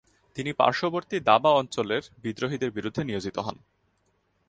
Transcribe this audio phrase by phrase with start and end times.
[0.35, 3.57] তিনি পার্শ্ববর্তী দাবা অঞ্চলের বিদ্রোহীদের বিরুদ্ধে নিয়োজিত হন।